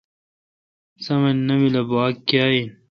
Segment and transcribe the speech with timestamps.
[1.05, 2.67] سامان نامل اؘ باگ کیا این۔